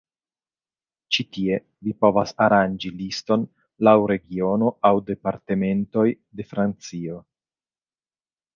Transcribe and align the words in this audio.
Ĉi 1.15 1.25
tie, 1.35 1.57
vi 1.87 1.93
povas 2.05 2.33
aranĝi 2.45 2.91
liston 3.03 3.45
laŭ 3.89 3.95
regiono 4.13 4.73
aŭ 4.89 4.93
Departementoj 5.11 6.07
de 6.41 6.47
Francio. 6.55 7.23